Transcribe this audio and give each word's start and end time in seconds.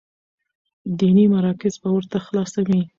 ديني 0.99 1.25
مراکز 1.35 1.73
به 1.81 1.89
ورته 1.93 2.17
خلاصوي، 2.25 2.81